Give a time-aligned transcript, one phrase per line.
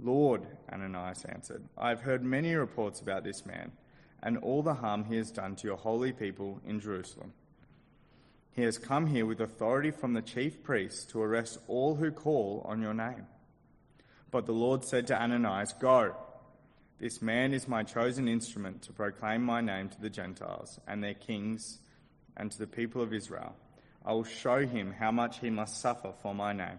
[0.00, 3.72] Lord, Ananias answered, I have heard many reports about this man
[4.22, 7.32] and all the harm he has done to your holy people in Jerusalem.
[8.52, 12.64] He has come here with authority from the chief priests to arrest all who call
[12.68, 13.26] on your name.
[14.30, 16.14] But the Lord said to Ananias, Go.
[16.98, 21.14] This man is my chosen instrument to proclaim my name to the Gentiles and their
[21.14, 21.78] kings
[22.36, 23.56] and to the people of Israel.
[24.04, 26.78] I will show him how much he must suffer for my name.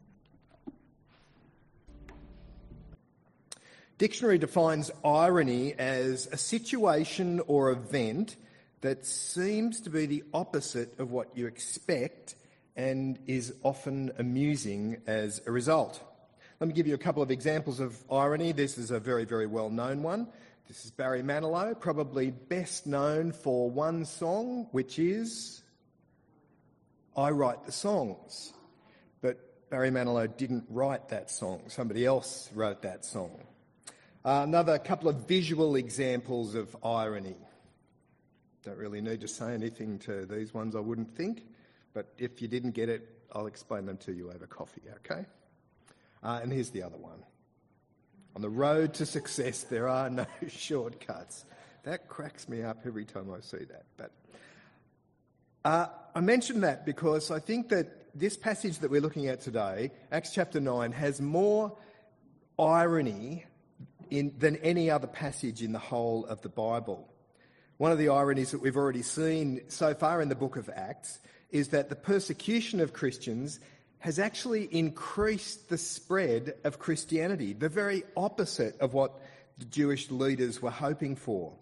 [4.01, 8.35] Dictionary defines irony as a situation or event
[8.81, 12.33] that seems to be the opposite of what you expect
[12.75, 16.01] and is often amusing as a result.
[16.59, 18.53] Let me give you a couple of examples of irony.
[18.53, 20.27] This is a very, very well known one.
[20.67, 25.61] This is Barry Manilow, probably best known for one song, which is
[27.15, 28.51] I Write the Songs.
[29.21, 33.29] But Barry Manilow didn't write that song, somebody else wrote that song.
[34.23, 37.35] Uh, another couple of visual examples of irony.
[38.63, 41.43] Don't really need to say anything to these ones, I wouldn't think,
[41.95, 45.25] but if you didn't get it, I'll explain them to you over coffee, okay?
[46.21, 47.23] Uh, and here's the other one.
[48.35, 51.45] On the road to success, there are no shortcuts.
[51.81, 53.85] That cracks me up every time I see that.
[53.97, 54.11] But
[55.65, 59.89] uh, I mention that because I think that this passage that we're looking at today,
[60.11, 61.75] Acts chapter 9, has more
[62.59, 63.45] irony
[64.11, 67.09] in, than any other passage in the whole of the Bible.
[67.77, 71.19] One of the ironies that we've already seen so far in the book of Acts
[71.49, 73.59] is that the persecution of Christians
[73.99, 79.19] has actually increased the spread of Christianity, the very opposite of what
[79.57, 81.53] the Jewish leaders were hoping for.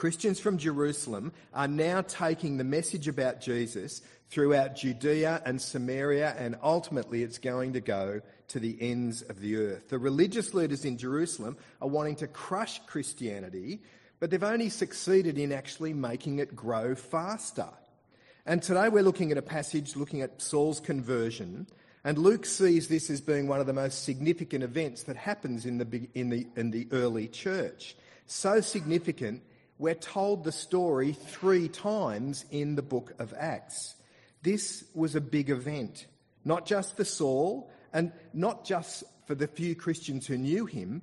[0.00, 4.00] Christians from Jerusalem are now taking the message about Jesus
[4.30, 9.56] throughout Judea and Samaria, and ultimately it's going to go to the ends of the
[9.56, 9.90] earth.
[9.90, 13.82] The religious leaders in Jerusalem are wanting to crush Christianity,
[14.20, 17.68] but they've only succeeded in actually making it grow faster.
[18.46, 21.66] And today we're looking at a passage looking at Saul's conversion,
[22.04, 25.76] and Luke sees this as being one of the most significant events that happens in
[25.76, 27.96] the, in the, in the early church.
[28.26, 29.42] So significant,
[29.80, 33.94] we're told the story three times in the book of Acts.
[34.42, 36.06] This was a big event,
[36.44, 41.00] not just for Saul and not just for the few Christians who knew him,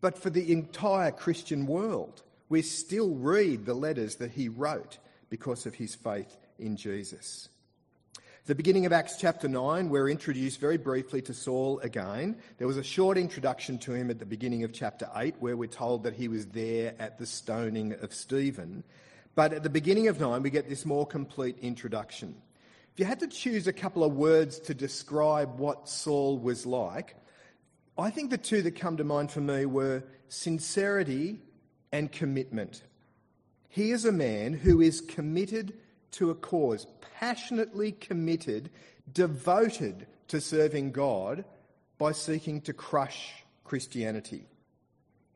[0.00, 2.22] but for the entire Christian world.
[2.48, 4.98] We still read the letters that he wrote
[5.30, 7.48] because of his faith in Jesus.
[8.46, 12.36] The beginning of Acts chapter 9, we're introduced very briefly to Saul again.
[12.58, 15.66] There was a short introduction to him at the beginning of chapter 8, where we're
[15.66, 18.84] told that he was there at the stoning of Stephen.
[19.34, 22.34] But at the beginning of 9, we get this more complete introduction.
[22.92, 27.16] If you had to choose a couple of words to describe what Saul was like,
[27.96, 31.38] I think the two that come to mind for me were sincerity
[31.92, 32.82] and commitment.
[33.70, 35.78] He is a man who is committed
[36.14, 36.86] to a cause,
[37.18, 38.70] passionately committed,
[39.12, 41.44] devoted to serving God
[41.98, 44.46] by seeking to crush Christianity.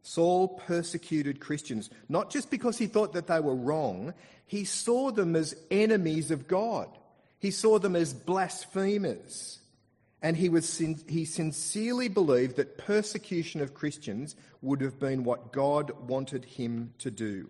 [0.03, 4.15] Saul persecuted Christians, not just because he thought that they were wrong,
[4.47, 6.89] he saw them as enemies of God.
[7.39, 9.59] He saw them as blasphemers.
[10.21, 15.93] And he, was, he sincerely believed that persecution of Christians would have been what God
[16.09, 17.49] wanted him to do.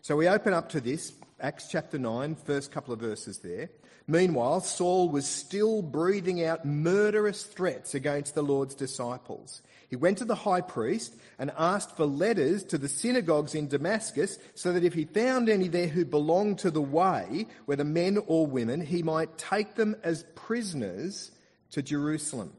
[0.00, 3.70] So we open up to this, Acts chapter 9, first couple of verses there.
[4.08, 9.62] Meanwhile, Saul was still breathing out murderous threats against the Lord's disciples.
[9.88, 14.38] He went to the high priest and asked for letters to the synagogues in Damascus
[14.54, 18.46] so that if he found any there who belonged to the way, whether men or
[18.46, 21.30] women, he might take them as prisoners
[21.70, 22.52] to Jerusalem.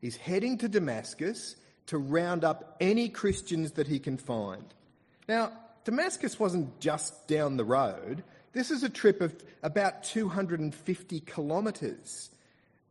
[0.00, 1.56] He's heading to Damascus
[1.86, 4.64] to round up any Christians that he can find.
[5.26, 5.52] Now,
[5.84, 8.24] Damascus wasn't just down the road.
[8.52, 12.30] This is a trip of about 250 kilometres.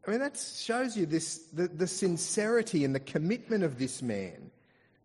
[0.05, 4.51] I mean, that shows you this, the, the sincerity and the commitment of this man,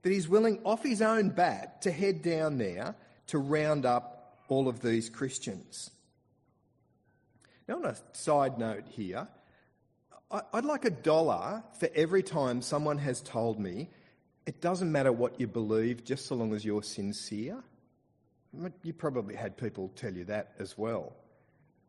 [0.02, 2.94] that he's willing off his own bat to head down there
[3.28, 5.90] to round up all of these Christians.
[7.68, 9.28] Now, on a side note here,
[10.30, 13.88] I'd like a dollar for every time someone has told me
[14.46, 17.62] it doesn't matter what you believe, just so long as you're sincere.
[18.82, 21.14] You probably had people tell you that as well.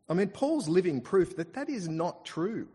[0.08, 2.68] I mean, Paul's living proof that that is not true.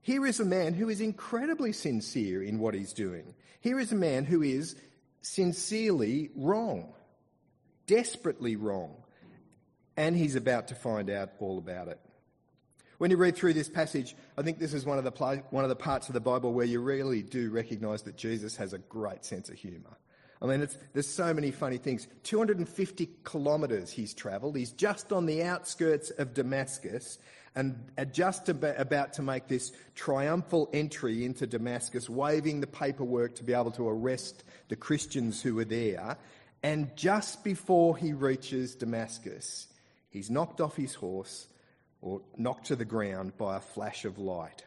[0.00, 3.34] Here is a man who is incredibly sincere in what he's doing.
[3.60, 4.74] Here is a man who is
[5.20, 6.92] sincerely wrong,
[7.86, 8.96] desperately wrong,
[9.96, 12.00] and he's about to find out all about it.
[12.98, 15.70] When you read through this passage, I think this is one of the, one of
[15.70, 19.24] the parts of the Bible where you really do recognise that Jesus has a great
[19.24, 19.96] sense of humour.
[20.40, 22.06] I mean, there's so many funny things.
[22.22, 24.56] 250 kilometres he's travelled.
[24.56, 27.18] He's just on the outskirts of Damascus
[27.56, 33.52] and just about to make this triumphal entry into Damascus, waving the paperwork to be
[33.52, 36.16] able to arrest the Christians who were there.
[36.62, 39.66] And just before he reaches Damascus,
[40.10, 41.48] he's knocked off his horse
[42.00, 44.64] or knocked to the ground by a flash of light.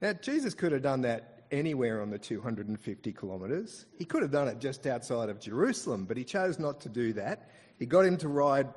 [0.00, 3.86] Now, Jesus could have done that anywhere on the 250 kilometres.
[3.98, 7.12] He could have done it just outside of Jerusalem, but he chose not to do
[7.14, 7.50] that.
[7.78, 8.68] He got him to ride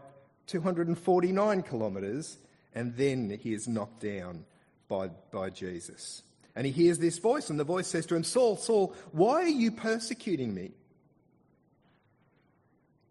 [0.47, 2.37] 249 kilometres,
[2.73, 4.45] and then he is knocked down
[4.87, 6.23] by, by Jesus.
[6.55, 9.47] And he hears this voice, and the voice says to him, Saul, Saul, why are
[9.47, 10.71] you persecuting me?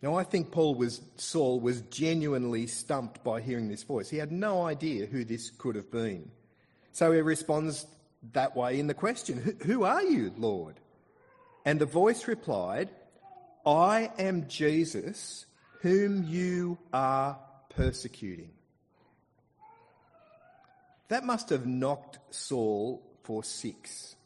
[0.00, 4.10] Now, I think Paul was, Saul was genuinely stumped by hearing this voice.
[4.10, 6.30] He had no idea who this could have been.
[6.92, 7.86] So he responds
[8.32, 10.76] that way in the question Who are you, Lord?
[11.64, 12.90] And the voice replied,
[13.64, 15.46] I am Jesus,
[15.80, 17.38] whom you are
[17.68, 18.50] persecuting.
[21.08, 24.16] That must have knocked Saul for six.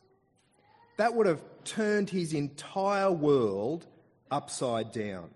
[0.96, 3.86] That would have turned his entire world
[4.30, 5.30] upside down.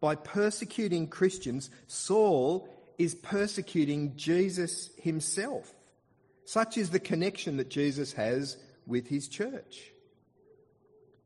[0.00, 2.68] By persecuting Christians, Saul
[2.98, 5.72] is persecuting Jesus himself.
[6.44, 8.56] Such is the connection that Jesus has
[8.86, 9.90] with his church.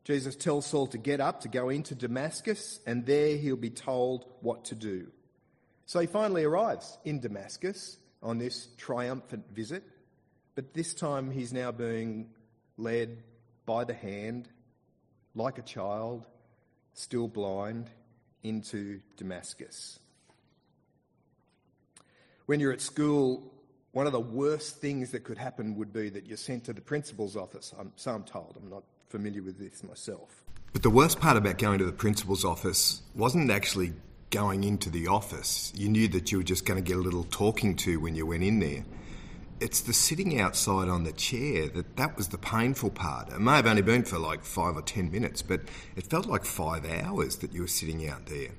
[0.05, 4.25] Jesus tells Saul to get up, to go into Damascus, and there he'll be told
[4.40, 5.09] what to do.
[5.87, 9.85] So he finally arrives in Damascus on this triumphant visit,
[10.54, 12.31] but this time he's now being
[12.76, 13.23] led
[13.66, 14.49] by the hand,
[15.35, 16.25] like a child,
[16.95, 17.90] still blind,
[18.42, 19.99] into Damascus.
[22.47, 23.52] When you're at school,
[23.92, 26.80] one of the worst things that could happen would be that you're sent to the
[26.80, 27.75] principal's office.
[27.78, 28.57] I'm, so I'm told.
[28.62, 30.45] I'm not familiar with this myself.
[30.73, 33.95] But the worst part about going to the principal's office wasn't actually
[34.30, 35.73] going into the office.
[35.75, 38.26] You knew that you were just going to get a little talking to when you
[38.26, 38.85] went in there.
[39.61, 43.30] It's the sitting outside on the chair that that was the painful part.
[43.30, 45.62] It may have only been for like five or ten minutes, but
[45.97, 48.50] it felt like five hours that you were sitting out there.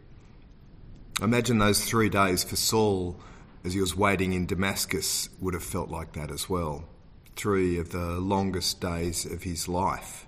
[1.22, 3.18] Imagine those three days for Saul
[3.64, 6.86] as he was waiting in Damascus, would have felt like that as well.
[7.36, 10.26] Three of the longest days of his life.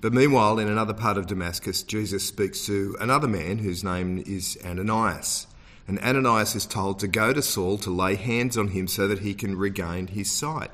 [0.00, 4.58] But meanwhile, in another part of Damascus, Jesus speaks to another man whose name is
[4.64, 5.46] Ananias.
[5.86, 9.20] And Ananias is told to go to Saul to lay hands on him so that
[9.20, 10.70] he can regain his sight.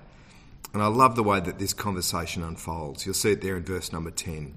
[0.73, 3.05] And I love the way that this conversation unfolds.
[3.05, 4.57] You'll see it there in verse number 10.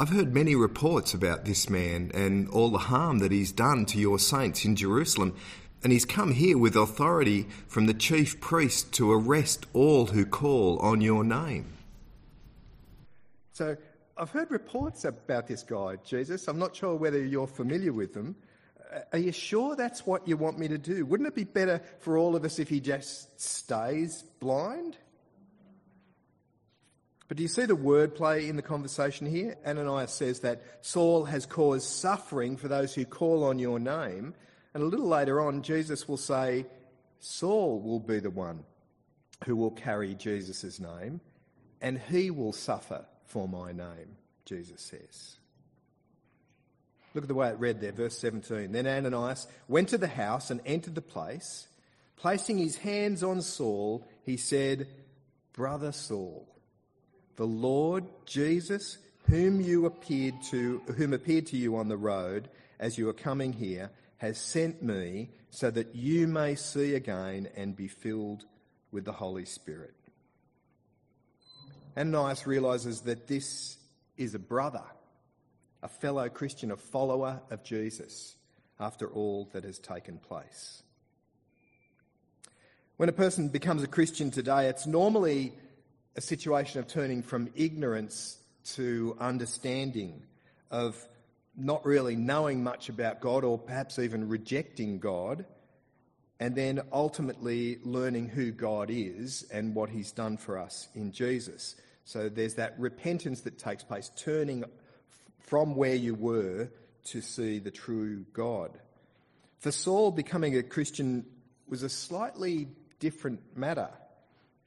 [0.00, 3.98] I've heard many reports about this man and all the harm that he's done to
[3.98, 5.34] your saints in Jerusalem,
[5.82, 10.78] and he's come here with authority from the chief priest to arrest all who call
[10.78, 11.72] on your name.
[13.54, 13.76] So
[14.16, 16.46] I've heard reports about this guy, Jesus.
[16.46, 18.36] I'm not sure whether you're familiar with them.
[18.94, 21.06] Uh, are you sure that's what you want me to do?
[21.06, 24.96] Wouldn't it be better for all of us if he just stays blind?
[27.28, 29.56] But do you see the wordplay in the conversation here?
[29.66, 34.34] Ananias says that Saul has caused suffering for those who call on your name.
[34.72, 36.64] And a little later on, Jesus will say,
[37.20, 38.64] Saul will be the one
[39.44, 41.20] who will carry Jesus' name,
[41.80, 45.36] and he will suffer for my name, Jesus says.
[47.14, 48.72] Look at the way it read there, verse 17.
[48.72, 51.68] Then Ananias went to the house and entered the place.
[52.16, 54.88] Placing his hands on Saul, he said,
[55.52, 56.46] Brother Saul,
[57.38, 62.48] the Lord Jesus, whom you appeared to, whom appeared to you on the road
[62.80, 67.76] as you were coming here, has sent me so that you may see again and
[67.76, 68.44] be filled
[68.90, 69.94] with the Holy Spirit.
[71.96, 73.78] Ananias realizes that this
[74.16, 74.82] is a brother,
[75.80, 78.34] a fellow Christian, a follower of Jesus
[78.80, 80.82] after all that has taken place.
[82.96, 85.52] When a person becomes a Christian today, it's normally
[86.18, 90.20] a situation of turning from ignorance to understanding,
[90.68, 90.96] of
[91.56, 95.44] not really knowing much about God or perhaps even rejecting God,
[96.40, 101.76] and then ultimately learning who God is and what He's done for us in Jesus.
[102.04, 104.64] So there's that repentance that takes place, turning
[105.38, 106.68] from where you were
[107.04, 108.72] to see the true God.
[109.60, 111.26] For Saul, becoming a Christian
[111.68, 112.66] was a slightly
[112.98, 113.90] different matter.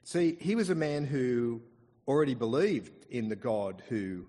[0.04, 1.62] See, he was a man who
[2.08, 4.26] already believed in the God who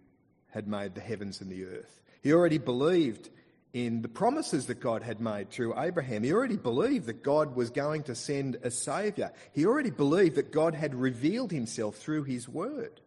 [0.51, 2.01] had made the heavens and the earth.
[2.22, 3.30] He already believed
[3.74, 6.24] in the promises that God had made through Abraham.
[6.24, 9.32] He already believed that God was going to send a Saviour.
[9.51, 13.01] He already believed that God had revealed himself through his word.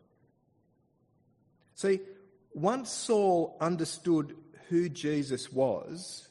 [1.77, 2.01] See,
[2.53, 4.37] once Saul understood
[4.69, 6.27] who Jesus was,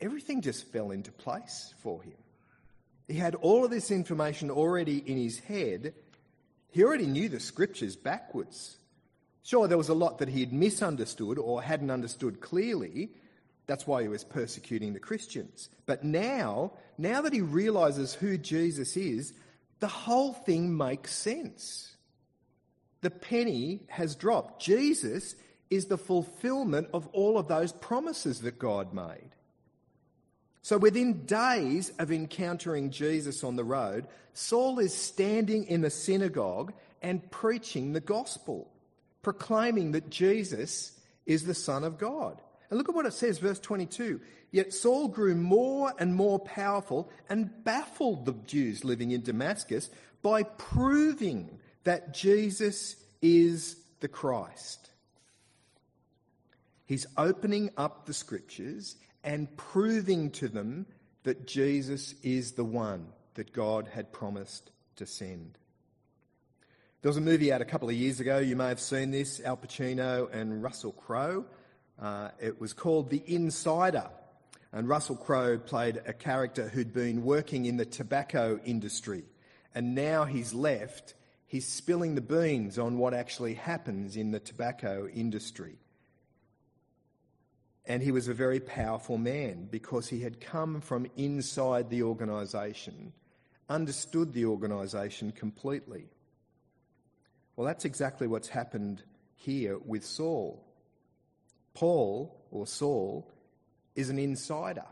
[0.00, 2.18] everything just fell into place for him.
[3.08, 5.94] He had all of this information already in his head.
[6.70, 8.78] He already knew the scriptures backwards.
[9.42, 13.10] Sure, there was a lot that he had misunderstood or hadn't understood clearly.
[13.66, 15.68] That's why he was persecuting the Christians.
[15.86, 19.32] But now, now that he realizes who Jesus is,
[19.78, 21.96] the whole thing makes sense.
[23.02, 24.60] The penny has dropped.
[24.60, 25.36] Jesus
[25.70, 29.30] is the fulfillment of all of those promises that God made.
[30.66, 36.72] So within days of encountering Jesus on the road, Saul is standing in the synagogue
[37.00, 38.68] and preaching the gospel
[39.22, 40.90] proclaiming that Jesus
[41.24, 42.42] is the Son of God.
[42.68, 44.20] And look at what it says, verse 22.
[44.50, 49.88] Yet Saul grew more and more powerful and baffled the Jews living in Damascus
[50.20, 54.90] by proving that Jesus is the Christ.
[56.86, 58.96] He's opening up the scriptures
[59.26, 60.86] and proving to them
[61.24, 65.58] that Jesus is the one that God had promised to send.
[67.02, 69.40] There was a movie out a couple of years ago, you may have seen this,
[69.40, 71.44] Al Pacino and Russell Crowe.
[72.00, 74.08] Uh, it was called The Insider.
[74.72, 79.24] And Russell Crowe played a character who'd been working in the tobacco industry.
[79.74, 81.14] And now he's left,
[81.46, 85.78] he's spilling the beans on what actually happens in the tobacco industry.
[87.86, 93.12] And he was a very powerful man because he had come from inside the organisation,
[93.68, 96.08] understood the organisation completely.
[97.54, 99.02] Well, that's exactly what's happened
[99.36, 100.64] here with Saul.
[101.74, 103.32] Paul, or Saul,
[103.94, 104.84] is an insider,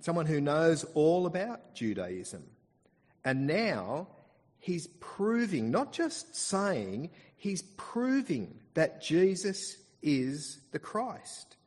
[0.00, 2.44] someone who knows all about Judaism.
[3.24, 4.08] And now
[4.58, 11.57] he's proving, not just saying, he's proving that Jesus is the Christ.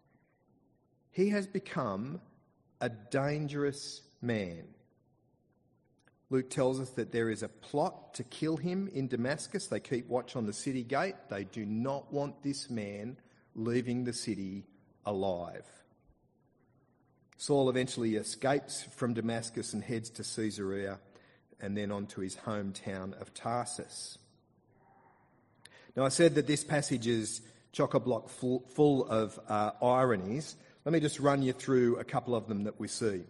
[1.12, 2.22] He has become
[2.80, 4.64] a dangerous man.
[6.30, 9.68] Luke tells us that there is a plot to kill him in Damascus.
[9.68, 11.16] They keep watch on the city gate.
[11.30, 13.18] They do not want this man
[13.54, 14.64] leaving the city
[15.06, 15.66] alive.
[17.36, 21.00] Saul eventually escapes from Damascus and heads to Caesarea.
[21.62, 24.18] and then on to his hometown of Tarsus.
[25.96, 27.42] Now, I said that this passage is
[27.72, 30.56] chock a block full, of uh, ironies.
[30.84, 33.22] Let me just run you through a couple of them that we see.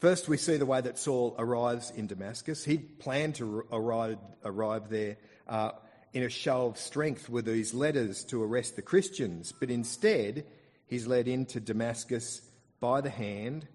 [0.00, 2.64] First, we see the way that Saul arrives in Damascus.
[2.64, 5.16] He planned to arrive, arrive there
[5.48, 5.72] uh,
[6.12, 10.44] in a show of strength with these letters to arrest the Christians, but instead,
[10.86, 12.42] he's led into Damascus
[12.80, 13.66] by the hand,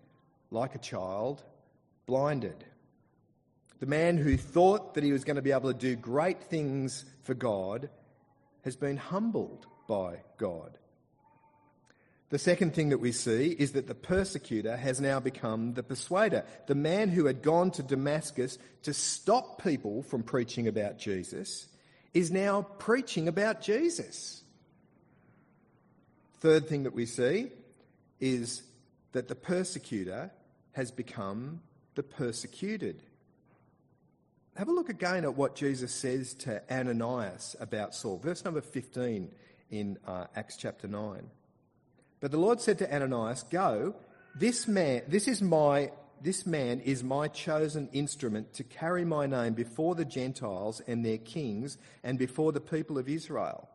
[0.51, 1.43] like a child,
[2.05, 2.65] blinded.
[3.79, 7.05] The man who thought that he was going to be able to do great things
[7.23, 7.89] for God
[8.63, 10.77] has been humbled by God.
[12.33, 16.43] The second thing that we see is that the persecutor has now become the persuader.
[16.65, 21.67] The man who had gone to Damascus to stop people from preaching about Jesus
[22.11, 24.41] is now preaching about Jesus.
[26.39, 27.51] Third thing that we see
[28.19, 28.63] is
[29.11, 30.31] that the persecutor
[30.71, 31.61] has become
[31.93, 33.03] the persecuted.
[34.55, 38.17] Have a look again at what Jesus says to Ananias about Saul.
[38.17, 39.29] Verse number 15
[39.69, 41.29] in uh, Acts chapter 9.
[42.23, 43.95] But the Lord said to Ananias, Go,
[44.33, 49.55] this man, this is my, this man is my chosen instrument to carry my name
[49.55, 53.67] before the Gentiles and their kings and before the people of Israel.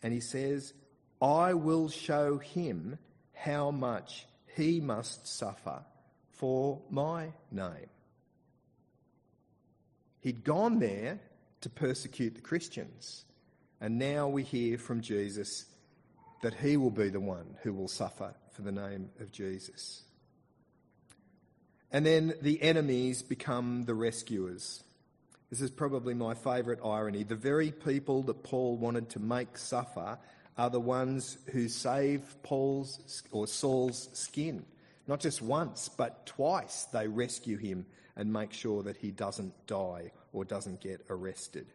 [0.00, 0.74] And he says,
[1.20, 2.98] I will show him
[3.32, 5.82] how much he must suffer
[6.34, 7.90] for my name.
[10.20, 11.18] He'd gone there
[11.62, 13.24] to persecute the Christians.
[13.80, 15.66] And now we hear from Jesus
[16.42, 20.02] that he will be the one who will suffer for the name of Jesus.
[21.90, 24.82] And then the enemies become the rescuers.
[25.50, 27.22] This is probably my favourite irony.
[27.22, 30.18] The very people that Paul wanted to make suffer
[30.58, 34.64] are the ones who save Paul's or Saul's skin.
[35.06, 40.10] Not just once, but twice they rescue him and make sure that he doesn't die
[40.32, 41.66] or doesn't get arrested.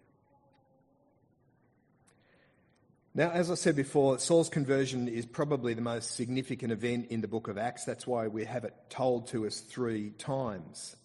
[3.13, 7.27] Now, as I said before, Saul's conversion is probably the most significant event in the
[7.27, 7.83] book of Acts.
[7.83, 10.96] That's why we have it told to us three times.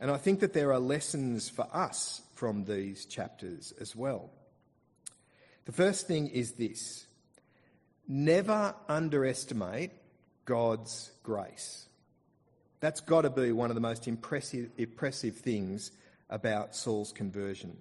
[0.00, 4.30] And I think that there are lessons for us from these chapters as well.
[5.66, 7.06] The first thing is this
[8.08, 9.90] never underestimate
[10.46, 11.86] God's grace.
[12.80, 15.90] That's got to be one of the most impressive, impressive things
[16.30, 17.76] about Saul's conversion.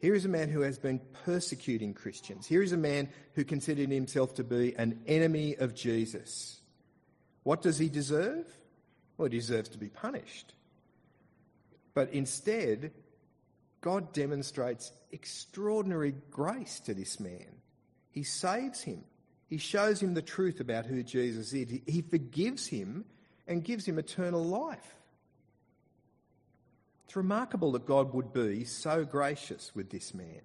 [0.00, 2.46] Here is a man who has been persecuting Christians.
[2.46, 6.60] Here is a man who considered himself to be an enemy of Jesus.
[7.42, 8.46] What does he deserve?
[9.18, 10.54] Well, he deserves to be punished.
[11.92, 12.92] But instead,
[13.82, 17.60] God demonstrates extraordinary grace to this man.
[18.10, 19.04] He saves him.
[19.48, 21.80] He shows him the truth about who Jesus is.
[21.86, 23.04] He forgives him
[23.46, 24.96] and gives him eternal life.
[27.10, 30.42] It's remarkable that God would be so gracious with this man.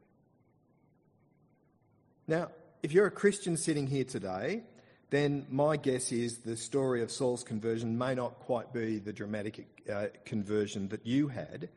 [2.28, 2.50] Now,
[2.82, 4.64] if you're a Christian sitting here today,
[5.12, 9.68] then my guess is the story of Saul's conversion may not quite be the dramatic
[9.88, 11.70] uh, conversion that you had,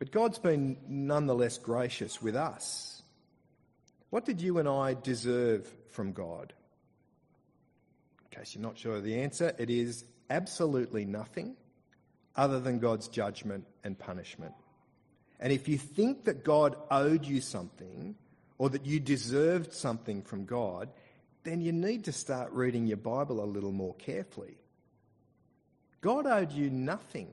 [0.00, 3.02] but God's been nonetheless gracious with us.
[4.10, 6.52] What did you and I deserve from God?
[8.32, 11.54] In case you're not sure of the answer, it is absolutely nothing
[12.36, 14.54] other than God's judgment and punishment.
[15.40, 18.14] And if you think that God owed you something
[18.58, 20.88] or that you deserved something from God,
[21.44, 24.56] then you need to start reading your Bible a little more carefully.
[26.00, 27.28] God owed you nothing.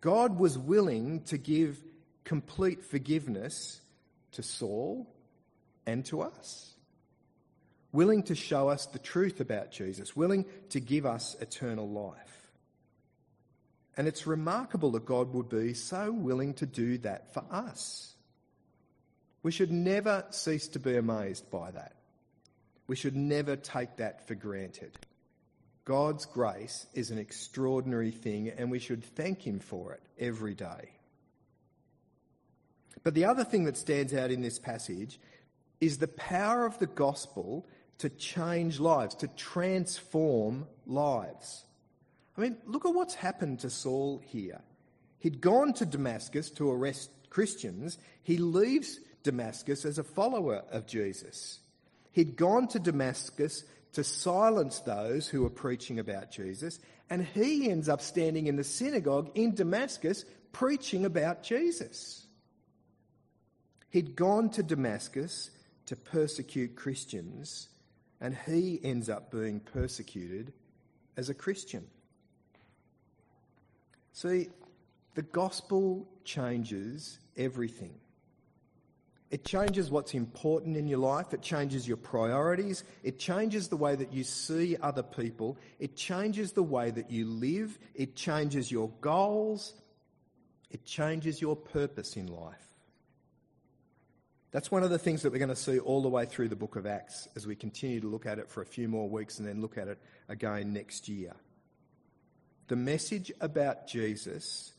[0.00, 1.82] God was willing to give
[2.24, 3.80] complete forgiveness
[4.32, 5.06] to Saul
[5.86, 6.74] and to us.
[7.92, 12.43] Willing to show us the truth about Jesus, willing to give us eternal life.
[13.96, 18.14] And it's remarkable that God would be so willing to do that for us.
[19.42, 21.94] We should never cease to be amazed by that.
[22.86, 24.98] We should never take that for granted.
[25.84, 30.90] God's grace is an extraordinary thing, and we should thank Him for it every day.
[33.02, 35.20] But the other thing that stands out in this passage
[35.80, 37.66] is the power of the gospel
[37.98, 41.64] to change lives, to transform lives.
[42.36, 44.60] I mean, look at what's happened to Saul here.
[45.18, 47.98] He'd gone to Damascus to arrest Christians.
[48.22, 51.60] He leaves Damascus as a follower of Jesus.
[52.12, 57.88] He'd gone to Damascus to silence those who were preaching about Jesus, and he ends
[57.88, 62.26] up standing in the synagogue in Damascus preaching about Jesus.
[63.90, 65.50] He'd gone to Damascus
[65.86, 67.68] to persecute Christians,
[68.20, 70.52] and he ends up being persecuted
[71.16, 71.86] as a Christian.
[74.14, 74.48] See,
[75.14, 77.94] The gospel changes everything.
[79.30, 81.34] It changes what's important in your life.
[81.34, 82.84] It changes your priorities.
[83.02, 85.56] It changes the way that you see other people.
[85.78, 87.78] It changes the way that you live.
[87.94, 89.74] It changes your goals.
[90.70, 92.66] It changes your purpose in life.
[94.52, 96.56] That's one of the things that we're going to see all the way through the
[96.56, 99.38] book of Acts as we continue to look at it for a few more weeks
[99.38, 99.98] and then look at it
[100.28, 101.34] again next year.
[102.68, 104.72] The message about Jesus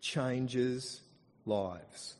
[0.00, 1.00] changes
[1.46, 2.14] lives.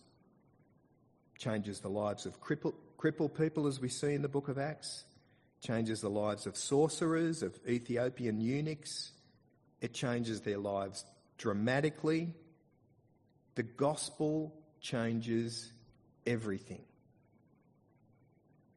[1.38, 5.04] Changes the lives of crippled, crippled people, as we see in the book of Acts.
[5.60, 9.12] Changes the lives of sorcerers, of Ethiopian eunuchs.
[9.80, 11.04] It changes their lives
[11.38, 12.32] dramatically.
[13.56, 15.72] The gospel changes
[16.26, 16.84] everything.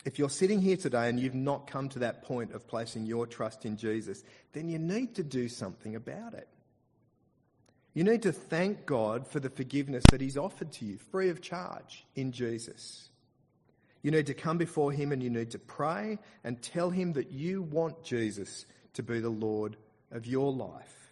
[0.08, 3.28] If you're sitting here today and you've not come to that point of placing your
[3.28, 6.48] trust in Jesus, then you need to do something about it.
[7.93, 11.41] You need to thank God for the forgiveness that He's offered to you free of
[11.41, 13.10] charge in Jesus.
[14.02, 17.34] You need to come before Him and you need to pray and tell Him that
[17.34, 19.76] you want Jesus to be the Lord
[20.10, 21.12] of your life.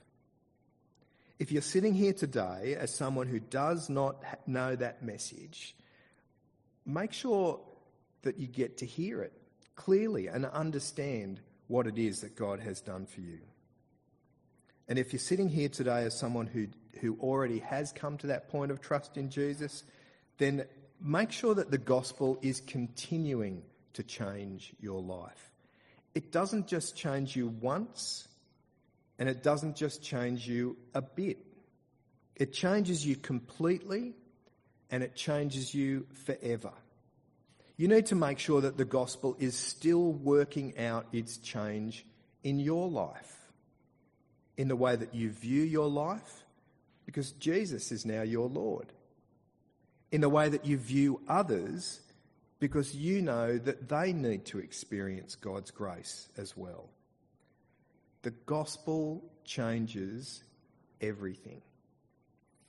[1.37, 5.75] If you're sitting here today as someone who does not know that message,
[6.85, 7.59] make sure
[8.25, 9.33] that you get to hear it
[9.75, 13.39] clearly and understand what it is that God has done for you.
[14.87, 16.67] And if you're sitting here today as someone who,
[16.99, 19.83] who already has come to that point of trust in Jesus,
[20.37, 20.65] then
[21.01, 25.51] make sure that the gospel is continuing to change your life.
[26.13, 28.27] It doesn't just change you once,
[29.17, 31.39] and it doesn't just change you a bit.
[32.35, 34.13] It changes you completely,
[34.91, 36.71] and it changes you forever.
[37.77, 42.05] You need to make sure that the gospel is still working out its change
[42.43, 43.51] in your life,
[44.55, 46.45] in the way that you view your life,
[47.05, 48.93] because Jesus is now your Lord,
[50.11, 51.99] in the way that you view others,
[52.59, 56.89] because you know that they need to experience God's grace as well.
[58.21, 60.43] The gospel changes
[61.01, 61.61] everything.